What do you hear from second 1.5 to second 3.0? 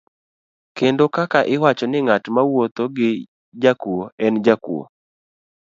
iwacho ni ng'at mawuotho